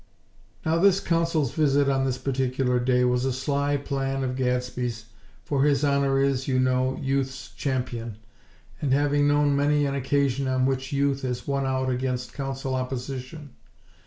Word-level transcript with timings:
Now 0.65 0.79
this 0.79 0.99
Council's 0.99 1.51
visit 1.53 1.87
on 1.87 2.05
this 2.05 2.17
particular 2.17 2.79
day, 2.79 3.05
was 3.05 3.23
a 3.23 3.31
sly 3.31 3.77
plan 3.77 4.23
of 4.23 4.35
Gadsby's, 4.35 5.05
for 5.45 5.61
His 5.63 5.83
Honor 5.83 6.19
is, 6.19 6.47
you 6.47 6.57
know, 6.59 6.97
Youth's 6.99 7.49
Champion, 7.49 8.17
and 8.81 8.93
having 8.95 9.27
known 9.27 9.55
many 9.55 9.85
an 9.85 9.93
occasion 9.93 10.47
on 10.47 10.65
which 10.65 10.91
Youth 10.91 11.21
has 11.21 11.47
won 11.47 11.67
out 11.67 11.87
against 11.91 12.33
Council 12.33 12.73
opposition. 12.73 13.51